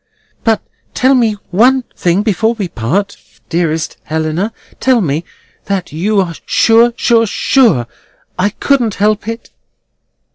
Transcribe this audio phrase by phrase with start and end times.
[0.43, 0.63] "But
[0.95, 3.17] tell me one thing before we part,
[3.49, 4.51] dearest Helena.
[4.79, 7.85] Tell me—that you are sure, sure, sure,
[8.35, 9.51] I couldn't help it."